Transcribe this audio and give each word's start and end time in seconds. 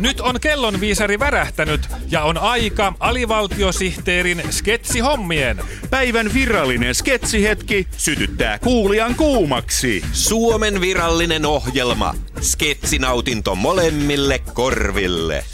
Nyt 0.00 0.20
on 0.20 0.40
kellonviisari 0.40 1.18
värähtänyt 1.18 1.80
ja 2.10 2.22
on 2.22 2.38
aika 2.38 2.92
alivaltiosihteerin 3.00 4.42
sketsihommien. 4.50 5.60
Päivän 5.90 6.34
virallinen 6.34 6.94
sketsihetki 6.94 7.86
sytyttää 7.96 8.58
kuulijan 8.58 9.14
kuumaksi. 9.14 10.02
Suomen 10.12 10.80
virallinen 10.80 11.46
ohjelma. 11.46 12.14
Sketsinautinto 12.40 13.54
molemmille 13.54 14.40
korville. 14.54 15.44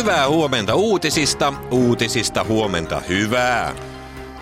Hyvää 0.00 0.28
huomenta 0.28 0.74
uutisista, 0.74 1.52
uutisista 1.70 2.44
huomenta 2.44 3.02
hyvää. 3.08 3.74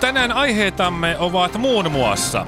Tänään 0.00 0.32
aiheitamme 0.32 1.18
ovat 1.18 1.58
muun 1.58 1.92
muassa 1.92 2.46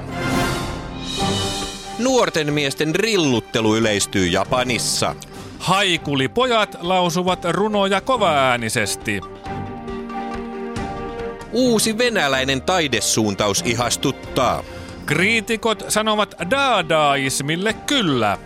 Nuorten 1.99 2.53
miesten 2.53 2.95
rilluttelu 2.95 3.75
yleistyy 3.75 4.27
Japanissa. 4.27 5.15
Haikulipojat 5.59 6.77
lausuvat 6.81 7.45
runoja 7.49 8.01
kovaäänisesti. 8.01 9.21
Uusi 11.51 11.97
venäläinen 11.97 12.61
taidesuuntaus 12.61 13.61
ihastuttaa. 13.65 14.63
Kriitikot 15.05 15.83
sanovat 15.87 16.35
daadaismille 16.51 17.73
kyllä. 17.73 18.37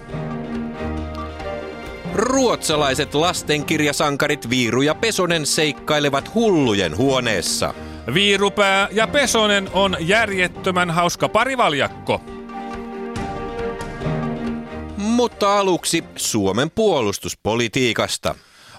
Ruotsalaiset 2.16 3.14
lastenkirjasankarit 3.14 4.50
Viiru 4.50 4.82
ja 4.82 4.96
Pesonen 4.96 5.46
seikkailevat 5.46 6.34
hullujen 6.34 6.98
huoneessa. 6.98 7.74
Viirupää 8.14 8.88
ja 8.92 9.08
Pesonen 9.08 9.70
on 9.74 9.98
järjettömän 10.00 10.92
hauska 10.92 11.30
parivaljakko. 11.30 12.22
Mutta 14.98 15.60
aluksi 15.60 16.04
Suomen 16.16 16.72
puolustuspolitiikasta. 16.72 18.36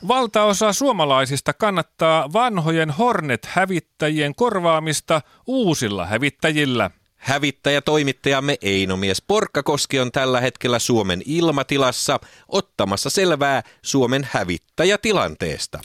Valtaosa 0.09 0.73
suomalaisista 0.73 1.53
kannattaa 1.53 2.33
vanhojen 2.33 2.91
Hornet-hävittäjien 2.91 4.35
korvaamista 4.35 5.21
uusilla 5.47 6.07
hävittäjillä. 6.07 6.91
Hävittäjätoimittajamme 7.27 8.57
Einomies 8.63 9.23
Porkkakoski 9.23 10.01
on 10.01 10.13
tällä 10.13 10.41
hetkellä 10.41 10.79
Suomen 10.79 11.23
ilmatilassa 11.25 12.21
ottamassa 12.49 13.11
selvää 13.11 13.63
Suomen 13.83 14.29
hävittäjätilanteesta. 14.33 15.81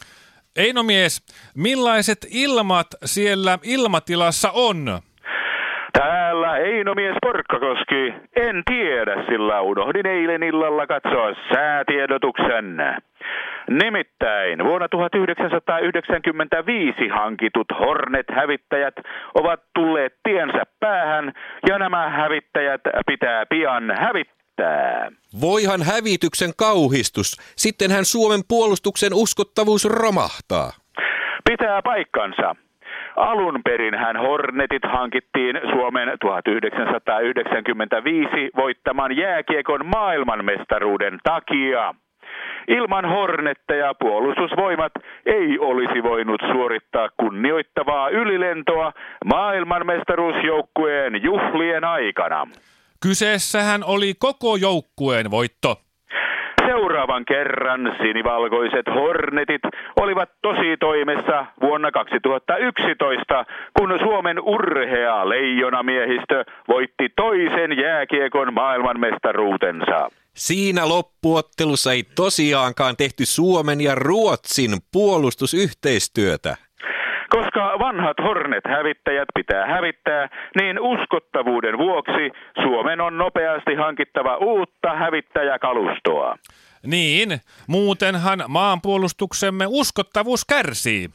Einomies, 0.55 1.21
millaiset 1.55 2.27
ilmat 2.29 2.87
siellä 3.05 3.59
ilmatilassa 3.63 4.51
on? 4.51 5.01
Einomies 6.61 7.15
Porkkakoski. 7.21 8.13
En 8.35 8.63
tiedä, 8.65 9.23
sillä 9.29 9.61
unohdin 9.61 10.07
eilen 10.07 10.43
illalla 10.43 10.87
katsoa 10.87 11.33
säätiedotuksen. 11.53 12.77
Nimittäin 13.69 14.63
vuonna 14.63 14.89
1995 14.89 17.07
hankitut 17.07 17.67
Hornet-hävittäjät 17.79 18.95
ovat 19.35 19.59
tulleet 19.75 20.13
tiensä 20.23 20.63
päähän 20.79 21.33
ja 21.67 21.79
nämä 21.79 22.09
hävittäjät 22.09 22.81
pitää 23.07 23.45
pian 23.45 23.83
hävittää. 23.99 25.11
Voihan 25.41 25.81
hävityksen 25.81 26.51
kauhistus, 26.57 27.37
sittenhän 27.55 28.05
Suomen 28.05 28.41
puolustuksen 28.47 29.13
uskottavuus 29.13 29.85
romahtaa. 29.85 30.71
Pitää 31.49 31.81
paikkansa. 31.81 32.55
Alun 33.15 33.61
perin 33.63 33.95
hän 33.95 34.17
Hornetit 34.17 34.83
hankittiin 34.83 35.59
Suomen 35.71 36.17
1995 36.21 38.49
voittaman 38.55 39.17
jääkiekon 39.17 39.85
maailmanmestaruuden 39.85 41.19
takia. 41.23 41.95
Ilman 42.67 43.05
Hornetteja 43.05 43.93
puolustusvoimat 43.99 44.91
ei 45.25 45.59
olisi 45.59 46.03
voinut 46.03 46.41
suorittaa 46.51 47.09
kunnioittavaa 47.17 48.09
ylilentoa 48.09 48.91
maailmanmestaruusjoukkueen 49.25 51.23
juhlien 51.23 51.83
aikana. 51.83 52.47
Kyseessähän 53.03 53.83
oli 53.83 54.13
koko 54.19 54.55
joukkueen 54.55 55.31
voitto. 55.31 55.90
Seuraavan 57.01 57.25
kerran 57.25 57.95
sinivalkoiset 58.01 58.85
Hornetit 58.95 59.61
olivat 59.99 60.29
tosi 60.41 60.77
toimessa 60.79 61.45
vuonna 61.61 61.91
2011, 61.91 63.45
kun 63.79 63.99
Suomen 63.99 64.39
urhea 64.39 65.29
leijonamiehistö 65.29 66.43
voitti 66.67 67.09
toisen 67.15 67.77
jääkiekon 67.77 68.53
maailmanmestaruutensa. 68.53 70.09
Siinä 70.33 70.89
loppuottelussa 70.89 71.91
ei 71.91 72.03
tosiaankaan 72.15 72.97
tehty 72.97 73.25
Suomen 73.25 73.81
ja 73.81 73.95
Ruotsin 73.95 74.71
puolustusyhteistyötä. 74.93 76.55
Koska 77.29 77.79
vanhat 77.79 78.17
Hornet-hävittäjät 78.23 79.27
pitää 79.35 79.65
hävittää, 79.65 80.29
niin 80.59 80.79
uskottavuuden 80.79 81.77
vuoksi 81.77 82.31
Suomen 82.63 83.01
on 83.01 83.17
nopeasti 83.17 83.75
hankittava 83.75 84.37
uutta 84.37 84.93
hävittäjäkalustoa. 84.95 86.35
Niin, 86.85 87.29
muutenhan 87.67 88.39
maanpuolustuksemme 88.47 89.65
uskottavuus 89.67 90.45
kärsii. 90.45 91.07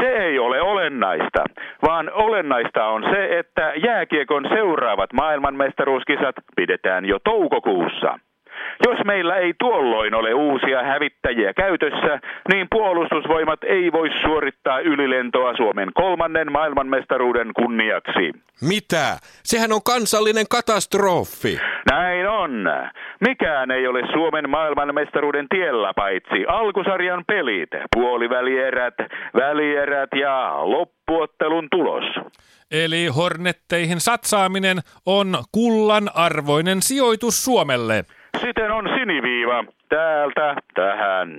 Se 0.00 0.06
ei 0.06 0.38
ole 0.38 0.60
olennaista, 0.62 1.44
vaan 1.82 2.10
olennaista 2.12 2.86
on 2.86 3.02
se, 3.02 3.38
että 3.38 3.72
jääkiekon 3.86 4.44
seuraavat 4.48 5.12
maailmanmestaruuskisat 5.12 6.34
pidetään 6.56 7.04
jo 7.04 7.18
toukokuussa. 7.24 8.18
Jos 8.86 8.98
meillä 9.04 9.36
ei 9.36 9.54
tuolloin 9.58 10.14
ole 10.14 10.34
uusia 10.34 10.82
hävittäjiä 10.82 11.52
käytössä, 11.54 12.20
niin 12.52 12.66
puolustusvoimat 12.70 13.64
ei 13.64 13.92
voi 13.92 14.08
suorittaa 14.22 14.80
ylilentoa 14.80 15.56
Suomen 15.56 15.88
kolmannen 15.94 16.52
maailmanmestaruuden 16.52 17.50
kunniaksi. 17.56 18.32
Mitä? 18.68 19.18
Sehän 19.42 19.72
on 19.72 19.80
kansallinen 19.84 20.46
katastrofi. 20.50 21.58
Näin 21.90 22.28
on. 22.28 22.50
Mikään 23.20 23.70
ei 23.70 23.86
ole 23.86 24.02
Suomen 24.12 24.50
maailmanmestaruuden 24.50 25.46
tiellä 25.48 25.92
paitsi 25.96 26.44
alkusarjan 26.48 27.24
pelit, 27.26 27.70
puolivälierät, 27.96 28.94
välierät 29.34 30.10
ja 30.20 30.52
loppuottelun 30.62 31.68
tulos. 31.70 32.04
Eli 32.70 33.06
Hornetteihin 33.06 34.00
satsaaminen 34.00 34.78
on 35.06 35.34
kullan 35.52 36.10
arvoinen 36.14 36.82
sijoitus 36.82 37.44
Suomelle. 37.44 38.04
Siten 38.40 38.72
on 38.72 38.88
siniviiva 38.98 39.64
täältä 39.88 40.54
tähän. 40.74 41.30